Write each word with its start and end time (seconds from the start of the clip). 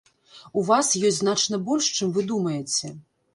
У 0.61 0.61
вас 0.69 0.87
ёсць 1.09 1.19
значна 1.19 1.59
больш, 1.67 1.91
чым 2.01 2.15
вы 2.17 2.25
думаеце. 2.33 2.93